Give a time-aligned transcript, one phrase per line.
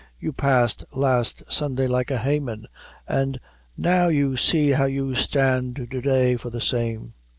[0.19, 2.65] You passed last Sunday like a haythen,
[3.07, 3.39] an'
[3.77, 7.13] now you see how you stand to day for the same."